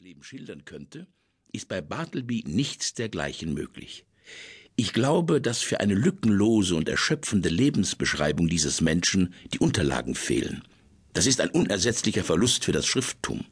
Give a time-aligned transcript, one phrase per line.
[0.00, 1.06] Leben schildern könnte,
[1.52, 4.04] ist bei Bartleby nichts dergleichen möglich.
[4.74, 10.62] Ich glaube, dass für eine lückenlose und erschöpfende Lebensbeschreibung dieses Menschen die Unterlagen fehlen.
[11.14, 13.44] Das ist ein unersetzlicher Verlust für das Schrifttum.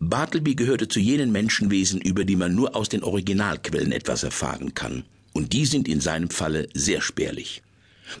[0.00, 5.04] Bartleby gehörte zu jenen Menschenwesen, über die man nur aus den Originalquellen etwas erfahren kann.
[5.32, 7.62] Und die sind in seinem Falle sehr spärlich.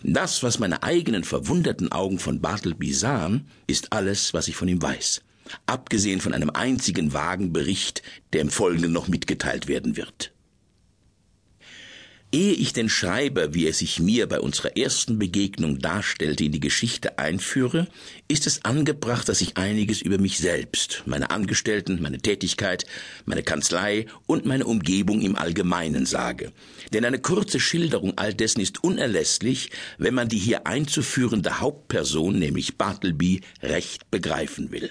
[0.04, 4.80] Das, was meine eigenen verwunderten Augen von Bartleby sahen, ist alles, was ich von ihm
[4.80, 5.22] weiß
[5.66, 10.32] abgesehen von einem einzigen vagen Bericht, der im Folgenden noch mitgeteilt werden wird.
[12.34, 16.60] Ehe ich den Schreiber, wie er sich mir bei unserer ersten Begegnung darstellte, in die
[16.60, 17.88] Geschichte einführe,
[18.26, 22.86] ist es angebracht, dass ich einiges über mich selbst, meine Angestellten, meine Tätigkeit,
[23.26, 26.52] meine Kanzlei und meine Umgebung im Allgemeinen sage.
[26.94, 32.78] Denn eine kurze Schilderung all dessen ist unerlässlich, wenn man die hier einzuführende Hauptperson, nämlich
[32.78, 34.90] Bartleby, recht begreifen will.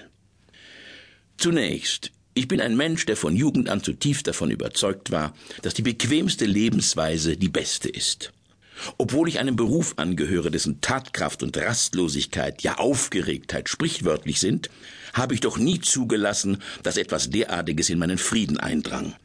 [1.42, 5.82] Zunächst, ich bin ein Mensch, der von Jugend an zutiefst davon überzeugt war, dass die
[5.82, 8.32] bequemste Lebensweise die beste ist.
[8.96, 14.70] Obwohl ich einem Beruf angehöre, dessen Tatkraft und Rastlosigkeit, ja Aufgeregtheit sprichwörtlich sind,
[15.14, 19.16] habe ich doch nie zugelassen, dass etwas derartiges in meinen Frieden eindrang.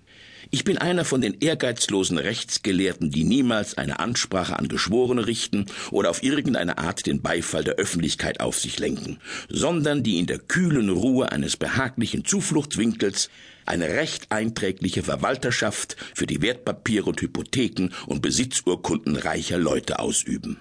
[0.50, 6.09] Ich bin einer von den ehrgeizlosen Rechtsgelehrten, die niemals eine Ansprache an Geschworene richten oder
[6.09, 10.90] auf irgendeine Art den Beifall der Öffentlichkeit auf sich lenken, sondern die in der kühlen
[10.90, 13.30] Ruhe eines behaglichen Zufluchtswinkels
[13.66, 20.58] eine recht einträgliche Verwalterschaft für die Wertpapiere und Hypotheken und Besitzurkunden reicher Leute ausüben.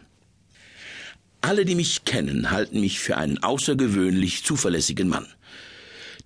[1.42, 5.26] Alle, die mich kennen, halten mich für einen außergewöhnlich zuverlässigen Mann.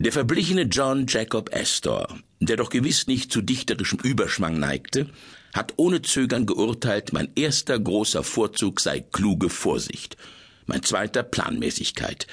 [0.03, 2.09] Der verblichene John Jacob Astor,
[2.41, 5.11] der doch gewiss nicht zu dichterischem Überschwang neigte,
[5.53, 10.17] hat ohne Zögern geurteilt, mein erster großer Vorzug sei kluge Vorsicht,
[10.65, 12.27] mein zweiter Planmäßigkeit.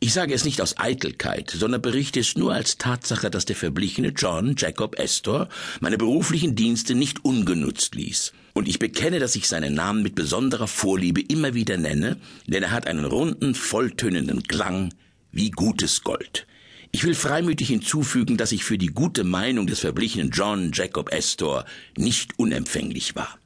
[0.00, 4.08] Ich sage es nicht aus Eitelkeit, sondern berichte es nur als Tatsache, dass der verblichene
[4.08, 5.48] John Jacob Astor
[5.78, 8.32] meine beruflichen Dienste nicht ungenutzt ließ.
[8.52, 12.16] Und ich bekenne, dass ich seinen Namen mit besonderer Vorliebe immer wieder nenne,
[12.48, 14.92] denn er hat einen runden, volltönenden Klang
[15.30, 16.48] wie gutes Gold.
[16.96, 21.66] Ich will freimütig hinzufügen, dass ich für die gute Meinung des verblichenen John Jacob Astor
[21.94, 23.38] nicht unempfänglich war.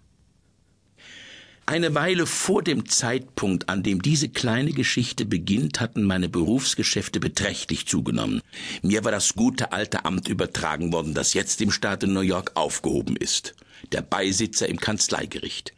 [1.67, 7.89] Eine Weile vor dem Zeitpunkt, an dem diese kleine Geschichte beginnt, hatten meine Berufsgeschäfte beträchtlich
[7.89, 8.41] zugenommen.
[8.83, 13.17] Mir war das gute alte Amt übertragen worden, das jetzt im Staate New York aufgehoben
[13.17, 13.57] ist.
[13.91, 15.75] Der Beisitzer im Kanzleigericht.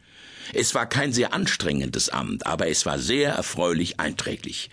[0.53, 4.69] Es war kein sehr anstrengendes Amt, aber es war sehr erfreulich einträglich.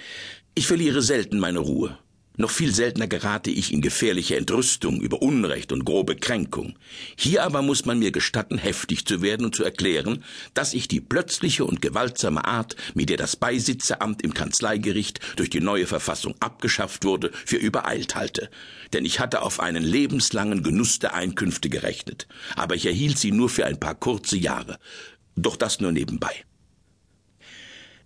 [0.54, 1.96] Ich verliere selten meine Ruhe.
[2.40, 6.74] Noch viel seltener gerate ich in gefährliche Entrüstung über Unrecht und grobe Kränkung.
[7.14, 10.24] Hier aber muss man mir gestatten, heftig zu werden und zu erklären,
[10.54, 15.60] dass ich die plötzliche und gewaltsame Art, mit der das Beisitzeramt im Kanzleigericht durch die
[15.60, 18.48] neue Verfassung abgeschafft wurde, für übereilt halte.
[18.94, 22.26] Denn ich hatte auf einen lebenslangen Genuss der Einkünfte gerechnet.
[22.56, 24.78] Aber ich erhielt sie nur für ein paar kurze Jahre.
[25.36, 26.32] Doch das nur nebenbei.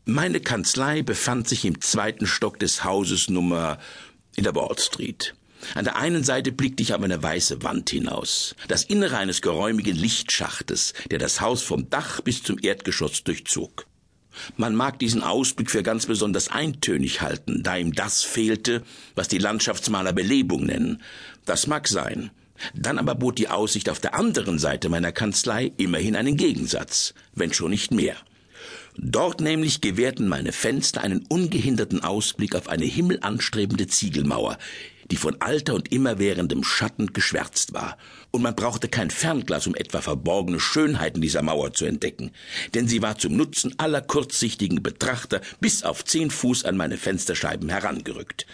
[0.07, 3.79] Meine Kanzlei befand sich im zweiten Stock des Hauses Nummer
[4.37, 5.35] in der Wall Street.
[5.75, 9.97] An der einen Seite blickte ich auf eine weiße Wand hinaus, das Innere eines geräumigen
[9.97, 13.87] Lichtschachtes, der das Haus vom Dach bis zum Erdgeschoss durchzog.
[14.57, 18.83] Man mag diesen Ausblick für ganz besonders eintönig halten, da ihm das fehlte,
[19.15, 21.03] was die Landschaftsmaler Belebung nennen.
[21.45, 22.31] Das mag sein.
[22.75, 27.53] Dann aber bot die Aussicht auf der anderen Seite meiner Kanzlei immerhin einen Gegensatz, wenn
[27.53, 28.17] schon nicht mehr.
[28.97, 34.59] Dort nämlich gewährten meine Fenster einen ungehinderten Ausblick auf eine himmelanstrebende Ziegelmauer,
[35.11, 37.99] die von alter und immerwährendem Schatten geschwärzt war,
[38.31, 42.31] und man brauchte kein Fernglas, um etwa verborgene Schönheiten dieser Mauer zu entdecken,
[42.75, 47.69] denn sie war zum Nutzen aller kurzsichtigen Betrachter bis auf zehn Fuß an meine Fensterscheiben
[47.69, 48.47] herangerückt.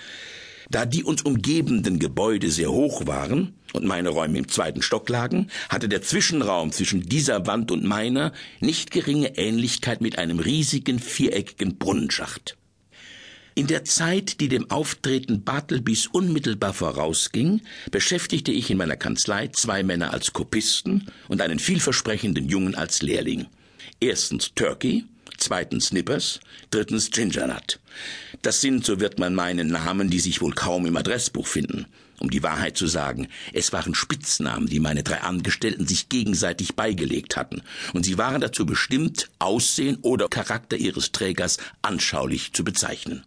[0.71, 5.49] Da die uns umgebenden Gebäude sehr hoch waren und meine Räume im zweiten Stock lagen,
[5.69, 11.77] hatte der Zwischenraum zwischen dieser Wand und meiner nicht geringe Ähnlichkeit mit einem riesigen viereckigen
[11.77, 12.57] Brunnenschacht.
[13.57, 19.83] In der Zeit, die dem Auftreten Bartlebys unmittelbar vorausging, beschäftigte ich in meiner Kanzlei zwei
[19.83, 23.47] Männer als Kopisten und einen vielversprechenden Jungen als Lehrling.
[23.99, 25.05] Erstens Turkey,
[25.41, 26.41] zweitens Nippers,
[26.71, 27.81] drittens Gingernut.
[28.43, 31.87] Das sind, so wird man meinen, Namen, die sich wohl kaum im Adressbuch finden.
[32.21, 37.37] Um die Wahrheit zu sagen, es waren Spitznamen, die meine drei Angestellten sich gegenseitig beigelegt
[37.37, 37.63] hatten,
[37.95, 43.25] und sie waren dazu bestimmt, Aussehen oder Charakter ihres Trägers anschaulich zu bezeichnen.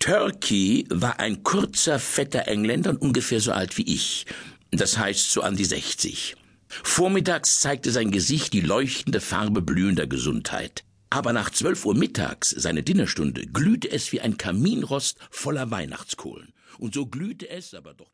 [0.00, 4.26] Turkey war ein kurzer, fetter Engländer und ungefähr so alt wie ich,
[4.72, 6.36] das heißt so an die sechzig.
[6.82, 10.84] Vormittags zeigte sein Gesicht die leuchtende Farbe blühender Gesundheit.
[11.10, 16.52] Aber nach zwölf Uhr mittags, seine Dinnerstunde, glühte es wie ein Kaminrost voller Weihnachtskohlen.
[16.78, 18.08] Und so glühte es, aber doch